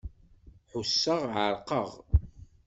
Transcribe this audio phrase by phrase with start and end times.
[0.71, 1.89] Ḥusseɣ εerqeɣ.